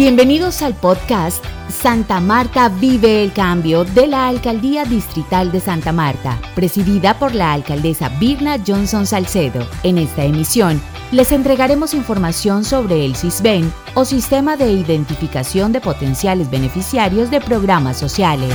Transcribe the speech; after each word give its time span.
Bienvenidos 0.00 0.62
al 0.62 0.72
podcast 0.72 1.44
Santa 1.68 2.20
Marta 2.20 2.70
Vive 2.70 3.22
el 3.22 3.34
Cambio 3.34 3.84
de 3.84 4.06
la 4.06 4.28
Alcaldía 4.28 4.86
Distrital 4.86 5.52
de 5.52 5.60
Santa 5.60 5.92
Marta, 5.92 6.40
presidida 6.54 7.18
por 7.18 7.34
la 7.34 7.52
alcaldesa 7.52 8.08
Birna 8.18 8.56
Johnson 8.66 9.06
Salcedo. 9.06 9.68
En 9.82 9.98
esta 9.98 10.24
emisión 10.24 10.80
les 11.12 11.32
entregaremos 11.32 11.92
información 11.92 12.64
sobre 12.64 13.04
el 13.04 13.14
CISBEN 13.14 13.70
o 13.92 14.06
Sistema 14.06 14.56
de 14.56 14.72
Identificación 14.72 15.70
de 15.70 15.82
Potenciales 15.82 16.50
Beneficiarios 16.50 17.30
de 17.30 17.42
Programas 17.42 17.98
Sociales. 17.98 18.54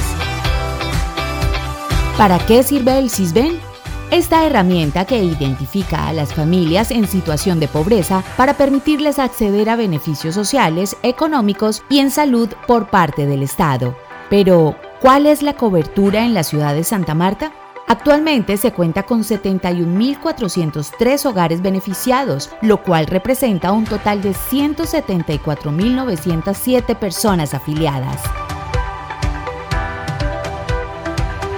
¿Para 2.18 2.44
qué 2.48 2.64
sirve 2.64 2.98
el 2.98 3.12
CISBEN? 3.12 3.75
Esta 4.12 4.46
herramienta 4.46 5.06
que 5.06 5.24
identifica 5.24 6.08
a 6.08 6.14
las 6.14 6.32
familias 6.34 6.92
en 6.92 7.08
situación 7.08 7.60
de 7.60 7.68
pobreza 7.68 8.24
para 8.38 8.54
permitirles 8.54 9.18
acceder 9.20 9.70
a 9.70 9.76
beneficios 9.76 10.36
sociales, 10.36 10.96
económicos 11.02 11.82
y 11.90 11.98
en 12.00 12.12
salud 12.12 12.50
por 12.68 12.90
parte 12.90 13.26
del 13.26 13.42
Estado. 13.42 13.98
Pero, 14.30 14.76
¿cuál 15.02 15.26
es 15.26 15.42
la 15.42 15.54
cobertura 15.54 16.24
en 16.24 16.36
la 16.36 16.44
ciudad 16.44 16.76
de 16.76 16.84
Santa 16.84 17.16
Marta? 17.16 17.52
Actualmente 17.88 18.58
se 18.58 18.72
cuenta 18.72 19.04
con 19.04 19.24
71.403 19.24 21.26
hogares 21.26 21.62
beneficiados, 21.62 22.50
lo 22.62 22.84
cual 22.84 23.08
representa 23.08 23.72
un 23.72 23.86
total 23.86 24.22
de 24.22 24.32
174.907 24.32 26.96
personas 26.96 27.54
afiliadas. 27.54 28.22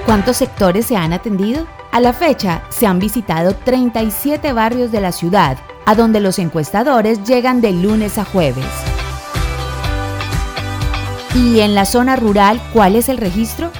¿Cuántos 0.05 0.37
sectores 0.37 0.85
se 0.85 0.95
han 0.97 1.13
atendido? 1.13 1.65
A 1.97 1.99
la 1.99 2.13
fecha, 2.13 2.61
se 2.69 2.85
han 2.85 2.99
visitado 2.99 3.55
37 3.55 4.53
barrios 4.53 4.91
de 4.91 5.01
la 5.01 5.11
ciudad, 5.11 5.57
a 5.87 5.95
donde 5.95 6.19
los 6.19 6.37
encuestadores 6.37 7.23
llegan 7.23 7.59
de 7.59 7.71
lunes 7.71 8.19
a 8.19 8.23
jueves. 8.23 8.67
¿Y 11.33 11.59
en 11.61 11.73
la 11.73 11.85
zona 11.85 12.15
rural 12.15 12.61
cuál 12.71 12.95
es 12.95 13.09
el 13.09 13.17
registro? 13.17 13.71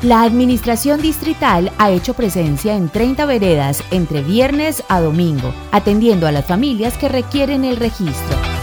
La 0.00 0.22
Administración 0.22 1.02
Distrital 1.02 1.70
ha 1.76 1.90
hecho 1.90 2.14
presencia 2.14 2.74
en 2.74 2.88
30 2.88 3.26
veredas 3.26 3.84
entre 3.90 4.22
viernes 4.22 4.82
a 4.88 5.02
domingo, 5.02 5.52
atendiendo 5.70 6.26
a 6.26 6.32
las 6.32 6.46
familias 6.46 6.96
que 6.96 7.10
requieren 7.10 7.66
el 7.66 7.76
registro. 7.76 8.55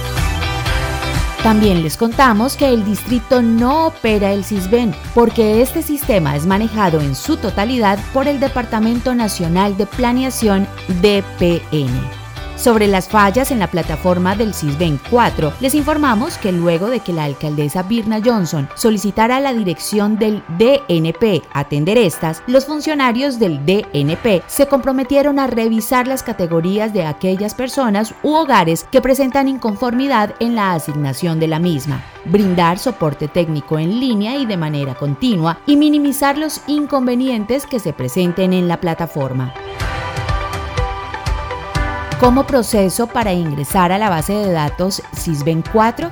También 1.43 1.83
les 1.83 1.97
contamos 1.97 2.55
que 2.55 2.69
el 2.69 2.85
distrito 2.85 3.41
no 3.41 3.87
opera 3.87 4.31
el 4.31 4.45
CISBEN 4.45 4.95
porque 5.13 5.61
este 5.61 5.83
sistema 5.83 6.37
es 6.37 6.45
manejado 6.45 7.01
en 7.01 7.15
su 7.15 7.35
totalidad 7.35 7.99
por 8.13 8.29
el 8.29 8.39
Departamento 8.39 9.13
Nacional 9.13 9.75
de 9.75 9.85
Planeación 9.85 10.65
DPN. 11.01 12.22
Sobre 12.63 12.87
las 12.87 13.09
fallas 13.09 13.51
en 13.51 13.59
la 13.59 13.67
plataforma 13.67 14.37
del 14.37 14.53
CISBEN 14.53 14.97
4, 15.09 15.51
les 15.59 15.75
informamos 15.75 16.37
que 16.37 16.53
luego 16.53 16.89
de 16.89 17.01
que 17.01 17.11
la 17.11 17.25
alcaldesa 17.25 17.83
Birna 17.83 18.21
Johnson 18.23 18.69
solicitara 18.75 19.35
a 19.35 19.39
la 19.41 19.53
dirección 19.53 20.17
del 20.17 20.41
DNP 20.57 21.41
atender 21.51 21.97
estas, 21.97 22.41
los 22.47 22.65
funcionarios 22.65 23.37
del 23.37 23.65
DNP 23.65 24.43
se 24.47 24.67
comprometieron 24.67 25.39
a 25.39 25.47
revisar 25.47 26.07
las 26.07 26.23
categorías 26.23 26.93
de 26.93 27.05
aquellas 27.05 27.53
personas 27.53 28.13
u 28.23 28.33
hogares 28.33 28.85
que 28.89 29.01
presentan 29.01 29.49
inconformidad 29.49 30.33
en 30.39 30.55
la 30.55 30.71
asignación 30.71 31.41
de 31.41 31.49
la 31.49 31.59
misma, 31.59 32.01
brindar 32.23 32.79
soporte 32.79 33.27
técnico 33.27 33.77
en 33.77 33.99
línea 33.99 34.37
y 34.37 34.45
de 34.45 34.55
manera 34.55 34.95
continua 34.95 35.59
y 35.65 35.75
minimizar 35.75 36.37
los 36.37 36.61
inconvenientes 36.67 37.65
que 37.65 37.79
se 37.79 37.91
presenten 37.91 38.53
en 38.53 38.69
la 38.69 38.79
plataforma. 38.79 39.53
¿Cómo 42.23 42.47
proceso 42.47 43.07
para 43.07 43.33
ingresar 43.33 43.91
a 43.91 43.97
la 43.97 44.09
base 44.09 44.31
de 44.31 44.49
datos 44.53 45.03
SISBEN 45.11 45.61
4? 45.73 46.09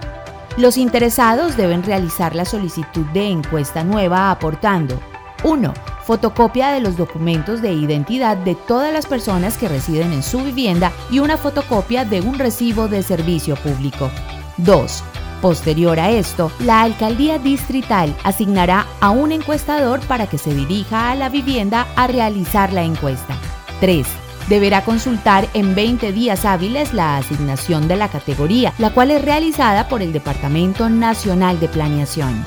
Los 0.57 0.75
interesados 0.75 1.55
deben 1.55 1.83
realizar 1.83 2.35
la 2.35 2.43
solicitud 2.43 3.05
de 3.13 3.29
encuesta 3.29 3.85
nueva 3.85 4.29
aportando 4.29 4.99
1. 5.45 5.73
Fotocopia 6.03 6.73
de 6.73 6.81
los 6.81 6.97
documentos 6.97 7.61
de 7.61 7.71
identidad 7.71 8.35
de 8.35 8.55
todas 8.55 8.91
las 8.91 9.05
personas 9.05 9.57
que 9.57 9.69
residen 9.69 10.11
en 10.11 10.21
su 10.21 10.43
vivienda 10.43 10.91
y 11.09 11.19
una 11.19 11.37
fotocopia 11.37 12.03
de 12.03 12.19
un 12.19 12.37
recibo 12.37 12.89
de 12.89 13.03
servicio 13.03 13.55
público. 13.55 14.11
2. 14.57 15.03
Posterior 15.41 15.97
a 15.97 16.09
esto, 16.09 16.51
la 16.59 16.81
alcaldía 16.81 17.39
distrital 17.39 18.13
asignará 18.25 18.85
a 18.99 19.11
un 19.11 19.31
encuestador 19.31 20.01
para 20.01 20.27
que 20.27 20.37
se 20.37 20.53
dirija 20.53 21.09
a 21.09 21.15
la 21.15 21.29
vivienda 21.29 21.87
a 21.95 22.07
realizar 22.07 22.73
la 22.73 22.83
encuesta. 22.83 23.37
3 23.79 24.05
deberá 24.49 24.83
consultar 24.83 25.47
en 25.53 25.75
20 25.75 26.11
días 26.11 26.45
hábiles 26.45 26.93
la 26.93 27.17
asignación 27.17 27.87
de 27.87 27.95
la 27.95 28.09
categoría, 28.09 28.73
la 28.77 28.91
cual 28.91 29.11
es 29.11 29.21
realizada 29.21 29.87
por 29.87 30.01
el 30.01 30.13
Departamento 30.13 30.89
Nacional 30.89 31.59
de 31.59 31.67
Planeación. 31.67 32.43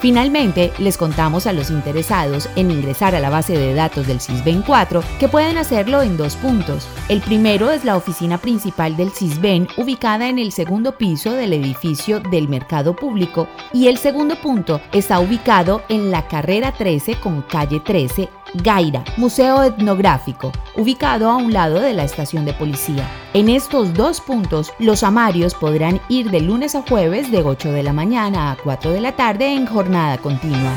Finalmente, 0.00 0.72
les 0.78 0.98
contamos 0.98 1.46
a 1.46 1.52
los 1.52 1.70
interesados 1.70 2.48
en 2.54 2.70
ingresar 2.70 3.14
a 3.14 3.20
la 3.20 3.30
base 3.30 3.56
de 3.56 3.74
datos 3.74 4.06
del 4.06 4.20
CISBEN 4.20 4.62
4 4.62 5.02
que 5.18 5.28
pueden 5.28 5.56
hacerlo 5.56 6.02
en 6.02 6.16
dos 6.16 6.36
puntos. 6.36 6.86
El 7.08 7.20
primero 7.22 7.70
es 7.70 7.84
la 7.84 7.96
oficina 7.96 8.38
principal 8.38 8.96
del 8.96 9.10
CISBEN 9.10 9.68
ubicada 9.76 10.28
en 10.28 10.38
el 10.38 10.52
segundo 10.52 10.96
piso 10.98 11.32
del 11.32 11.54
edificio 11.54 12.20
del 12.20 12.48
Mercado 12.48 12.94
Público 12.94 13.48
y 13.72 13.88
el 13.88 13.96
segundo 13.96 14.36
punto 14.36 14.80
está 14.92 15.18
ubicado 15.18 15.82
en 15.88 16.10
la 16.10 16.28
carrera 16.28 16.72
13 16.72 17.14
con 17.16 17.42
calle 17.42 17.80
13 17.80 18.28
Gaira, 18.54 19.04
Museo 19.16 19.62
Etnográfico, 19.62 20.52
ubicado 20.76 21.30
a 21.30 21.36
un 21.36 21.52
lado 21.52 21.80
de 21.80 21.92
la 21.92 22.04
estación 22.04 22.44
de 22.44 22.52
policía. 22.52 23.08
En 23.34 23.48
estos 23.48 23.94
dos 23.94 24.20
puntos, 24.20 24.72
los 24.78 25.02
amarios 25.02 25.54
podrán 25.54 26.00
ir 26.08 26.30
de 26.30 26.40
lunes 26.40 26.74
a 26.74 26.82
jueves 26.82 27.30
de 27.30 27.42
8 27.42 27.72
de 27.72 27.82
la 27.82 27.92
mañana 27.92 28.52
a 28.52 28.56
4 28.56 28.92
de 28.92 29.00
la 29.00 29.12
tarde 29.12 29.52
en 29.52 29.66
jornada 29.66 30.18
continua. 30.18 30.74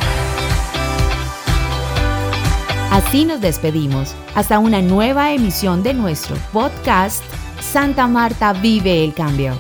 Así 2.92 3.24
nos 3.24 3.40
despedimos. 3.40 4.16
Hasta 4.36 4.60
una 4.60 4.82
nueva 4.82 5.32
emisión 5.32 5.84
de 5.84 5.94
nuestro 5.94 6.36
podcast 6.52 7.24
Santa 7.62 8.08
Marta 8.08 8.54
Vive 8.54 9.04
el 9.04 9.14
Cambio. 9.14 9.54